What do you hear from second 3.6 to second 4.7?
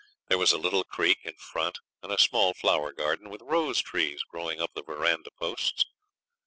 trees growing